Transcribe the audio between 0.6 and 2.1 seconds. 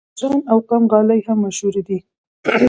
قم غالۍ هم مشهورې دي.